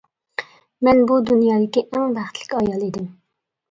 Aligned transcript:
مەن 0.87 1.03
بۇ 1.13 1.19
دۇنيادىكى 1.33 1.87
ئەڭ 1.87 2.19
بەختلىك 2.19 2.61
ئايال 2.61 2.91
ئىدىم. 2.91 3.11